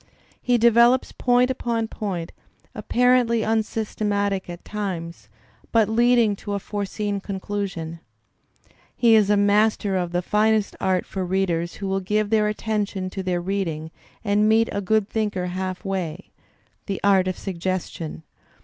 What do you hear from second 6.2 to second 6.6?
to a